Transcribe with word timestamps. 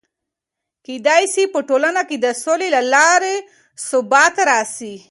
کېدای 0.87 1.23
سي 1.33 1.43
په 1.53 1.59
ټولنه 1.69 2.01
کې 2.09 2.17
د 2.19 2.27
سولې 2.43 2.67
له 2.75 2.81
لارې 2.93 3.35
ثبات 3.89 4.35
راسي. 4.49 4.95